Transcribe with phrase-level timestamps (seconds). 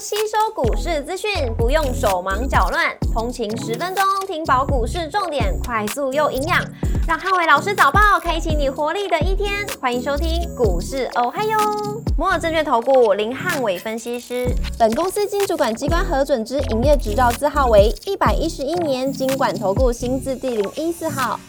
[0.00, 6.64] 吸收股市资讯，不用手忙脚乱，通勤十分钟听饱股市重点，快速又营养，
[7.08, 9.66] 让汉伟老师早报开启你活力的一天。
[9.80, 11.58] 欢迎收听股市哦嗨哟，
[12.16, 14.46] 摩尔证券投顾林汉伟分析师，
[14.78, 21.40] 本公司经主管机关核准之营业执照字号为一百一十一年经管投顾新字第零一四号。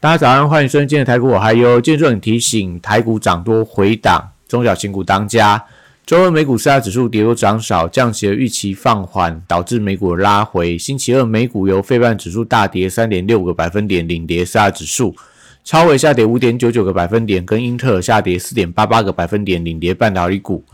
[0.00, 1.78] 大家早上，欢迎收听今天的台股我嗨哟。
[1.78, 5.62] 今天重点提醒，台股涨多回档，中小型股当家。
[6.06, 10.78] 周二美股四大指数跌多涨少，降息的预期放缓，导致美股拉回。
[10.78, 15.16] 星期二美股由费半指数大跌三点六个百分点领跌四大指数，
[15.64, 20.64] 超微下跌五点九九个百分点，跟英特尔下跌四点八八个百分点领跌半导体股。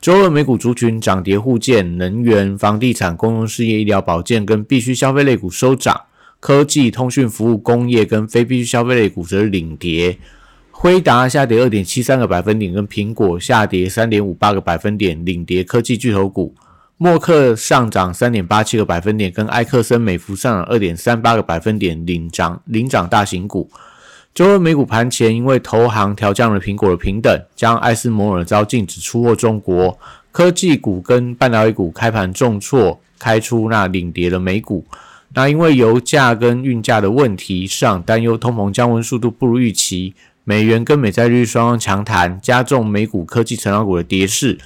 [0.00, 6.00] 周二美股族群涨跌互见，能源、房地产、公用事业、医疗保健跟必需消费类股收涨，
[6.38, 10.16] 科技、通讯服务、工业跟非必需消费类股则领跌。
[10.78, 16.54] 辉达下跌二点七三个百分点，跟苹果下跌三点五八个百分点，领跌科技巨头股。
[16.98, 23.70] 默克上涨三点八七个百分点，跟埃克森美孚上涨二点三八个百分点，领涨领涨大型股。
[24.34, 29.98] 周二美股盘前，因为投行调降了苹果的平等，将艾斯摩尔遭禁止出货中国。
[30.30, 34.84] 科技股跟半导体股开盘重挫，开出那领跌的美股。
[35.34, 40.14] 那因为油价跟运价的问题，市场担忧通膨降温速度不如预期。
[40.48, 44.56] 美元跟美债率双双强弹，加重美股科技成长股的跌势。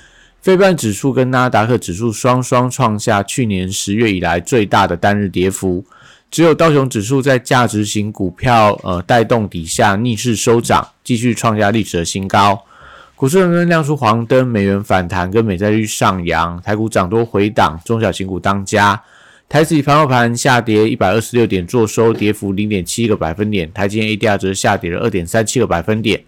[0.43, 5.83] 非半指数跟纳达克指数双双创下去年十月以来最大的单日跌幅。
[6.31, 12.63] 只有道琼指数在价值型股票呃带动底下逆势收涨，继续创下历史的新高。
[13.17, 19.03] 股市仍然亮出黄灯，美元反弹跟美债率上扬，台股涨多回档，中小型股当家。
[19.51, 23.69] 台指盘后盘下跌一百二十六点，做收跌幅零点七个百分点。
[23.73, 26.23] 台积电 ADR 则下跌了二点三七个百分点。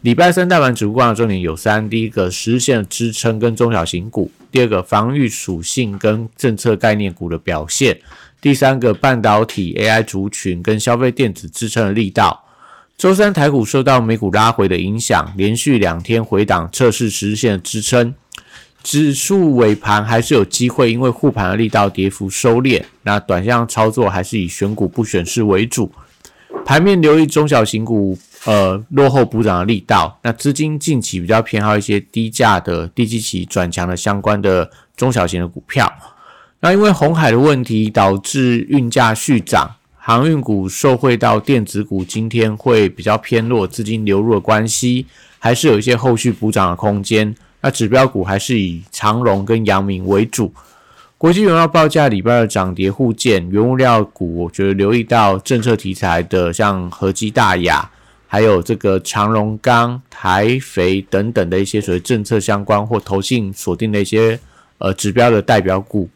[0.00, 7.94] 礼拜三大盘指数观察重点有三：第一个实现支撑跟中小型股；第二个防御属性跟政策概念股的表现；
[8.40, 12.44] 第三个半导体 AI 族群跟消费电子支撑的力道。
[12.98, 18.12] 周三台股受到美股拉回的影响，连续两天回档测试实现支撑。
[18.84, 22.80] 指数尾盘还是有机会，因为护盘的力道跌幅收敛。
[23.02, 25.90] 那短向操作还是以选股不选市为主。
[26.66, 30.18] 盘面留意中小型股，呃，落后补涨的力道。
[30.22, 35.90] 那资金近期比较偏好一些低价的低基期转强的相关的中小型的股票。
[36.60, 45.06] 那因为红海的问题导致运价续涨，航运股受惠到电子股今天会比较偏弱，资金流入的关系，
[45.38, 47.34] 还是有一些后续补涨的空间。
[47.64, 50.52] 那指标股还是以长荣跟阳明为主。
[51.16, 57.90] 国际原料报价礼拜二涨跌互见，原物料股我觉得留意到政策题材的，像和基大雅，
[58.26, 64.38] 还有这个长荣钢、台肥等等的一些所谓政策相关或投信锁定的一些
[64.76, 66.10] 呃指标的代表股。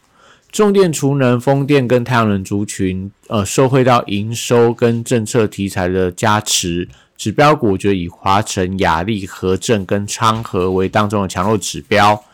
[0.53, 6.87] 重电、储能、风电跟太阳能族群，呃，受惠到营收跟政策题材的加持。
[7.19, 12.25] 指标股，我觉得以华晨、雅力、和正跟昌河为当中的强弱指标。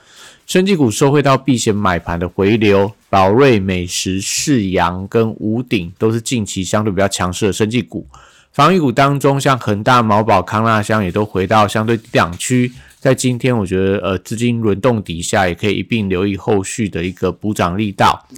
[0.46, 8.06] 升级股收回到避险买盘的回流，宝瑞、美食、世阳跟五鼎都是近期相对比较强势的升级股。
[8.52, 12.70] 防御股当中，像恒大、毛宝、康纳香也都回到相对低档区。
[13.00, 18.28] 在今天，我觉得呃资金轮动底下，也可以一并留意后续的一个补涨力道。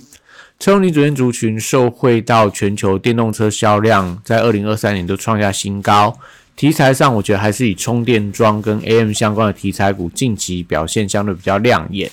[0.59, 6.17] 车用零组件族群受惠到全球电动车销量在二零二三年都创下新高。
[6.57, 12.11] 题材上，我觉得还是以充电桩跟 AM 相关的题材股近期表现相对比较亮眼。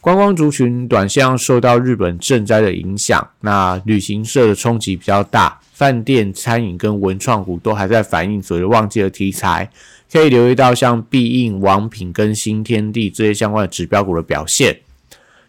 [0.00, 5.60] 观光族群短线受到日本震灾的影响，那旅行社的冲击比较大。
[5.74, 9.70] 饭店、餐饮跟文创股都还在反映所谓旺季的题材，
[10.10, 14.78] 可以留意到像必应、王品跟新天地这些相关的指标股的表现。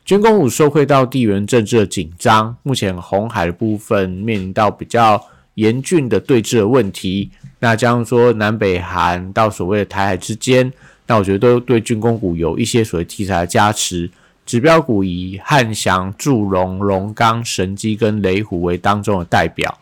[0.04, 5.24] 军工股受惠到地缘政治的紧张，目前红海的部分面临到比较
[5.54, 7.32] 严峻的对峙的问题。
[7.59, 10.72] 那这样说，南北韩到所谓的台海之间，
[11.07, 14.09] 那我觉得都对军工股有一些所谓题材的加持。
[14.45, 19.77] 指标股以汉翔、祝融、龙钢、神机跟雷虎为当中的代表。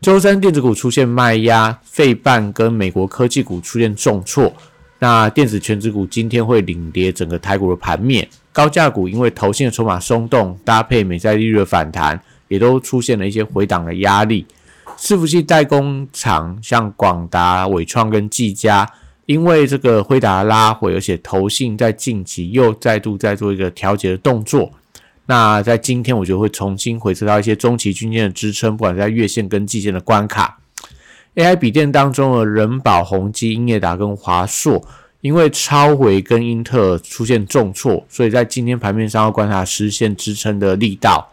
[0.00, 4.50] 周三电子股出现卖压，费半跟美国科技股出现重挫。
[4.98, 8.26] 那电子全指股今天会领跌整个台股的盘面。
[8.50, 12.18] 高价股因为投信的筹码松动，搭配美债利率的反弹，
[12.48, 14.46] 也都出现了一些回档的压力。
[14.98, 18.88] 伺服器代工厂像广达、伟创跟技嘉，
[19.26, 24.70] 因为这个辉达拉回，而且投信在近期又再度在做一个调节的动作。
[25.26, 30.58] 那在今天，我觉得会重新回撤到一些中期均线的支撑，不管在月线跟季线的关卡。
[31.34, 34.82] AI 笔电当中的人保、宏基、英业达跟华硕。
[35.22, 41.26] 因为超回跟英特尔出现重挫，所以在今天盘面上要观察实现支撑的力道。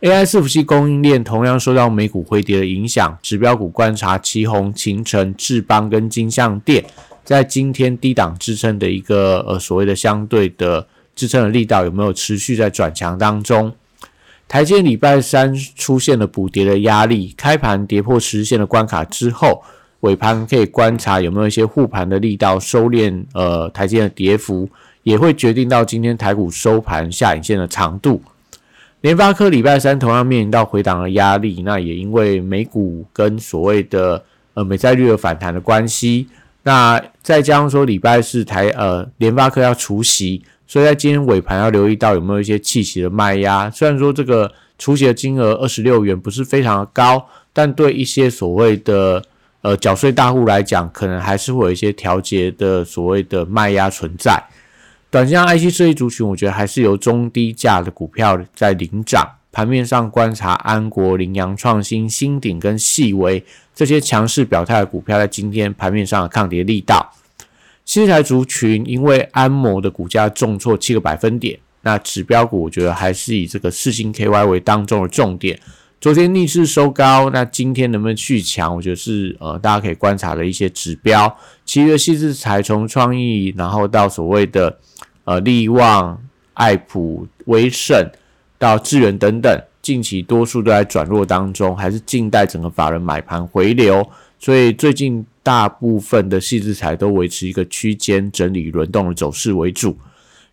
[0.00, 6.82] AI 伺服器供应链同样受到美股回跌的影响，指标股观察旗宏、秦城、智邦跟金相店，
[7.22, 13.74] 在今天低档支撑的一个呃所谓的相对的支撑的力道有没有持续在转强当中？
[14.48, 19.62] 台积礼拜三出现了补跌的压力，开盘跌破十日线的关卡之后，
[20.00, 24.66] 尾盘可以观察有没有一些护盘的力道收敛，呃，台积的跌幅
[25.02, 28.22] 也会决定到今天台股收盘下影线的长度。
[29.02, 36.28] 联发科礼拜三同样面临到回档的压力，那也因为美股跟所谓的呃美债率的反弹的关系，
[36.64, 43.70] 那再加上说礼拜四台呃联发科要除息，所以在今天尾盘要留意到有没有一些气息的卖压。
[43.70, 49.22] 虽然说这个除息的金额二十六元不是非常的高，但对一些所谓的
[49.62, 54.38] 呃缴税大户来讲，可能还是会有一些调节的所谓的卖压存在。
[55.10, 59.28] 短线 IC 设计族群，我觉得还是由中低价的股票在领涨。
[59.52, 67.12] 盘面上观察安国、羚羊创新、新鼎跟细微这些强势表态的股票，在今天盘面上的抗跌力道。
[67.84, 75.58] 新材族群因为安谋的股价重挫七个百分点，那指标股我觉得还是以这个四星 KY 为当中的重点。
[76.00, 78.74] 昨天逆势收高，那今天能不能续强？
[78.74, 81.36] 我觉得是呃大家可以观察的一些指标。
[81.66, 84.78] 其余的细致材从创意，然后到所谓的。
[85.24, 86.20] 呃，利旺、
[86.54, 88.10] 爱普、威盛
[88.58, 94.04] 到智源等等，近期多数都在转弱当中，还是静待整个法人买盘回流。
[94.40, 99.96] 所以最近大部分的细制材都维持一个区间整理轮动的走势为主。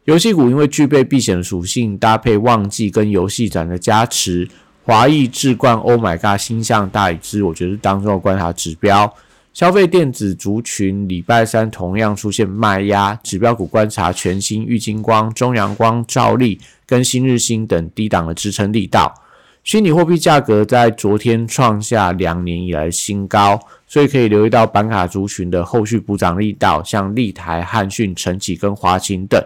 [0.03, 4.47] 游戏股因为具备避险属性，搭配旺季跟游戏展的加持，
[4.87, 9.13] 华裔置冠、Oh My God、星象大宇之，我觉得是当中的观察指标。
[9.53, 19.13] 消费电子族群礼拜三同样出现卖压，指标股观察全新玉金光、中阳光、兆利跟新日新等低档的支撑力道。
[19.61, 23.59] 虚拟货币价格在昨天创下两年以来新高，
[23.89, 29.37] 所以可以留意到板卡族群的后续补涨力道，像立台、汉讯、晨起跟华勤等。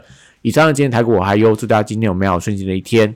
[0.44, 3.16] 以上的今天台股我还有，祝大家今天有美好顺心的一天。